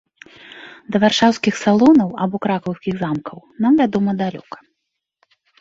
Да 0.93 1.01
варшаўскіх 1.03 1.59
салонаў 1.65 2.09
або 2.27 2.35
кракаўскіх 2.45 2.93
замкаў 3.05 3.37
нам, 3.67 3.71
вядома, 3.83 4.11
далёка. 4.27 4.57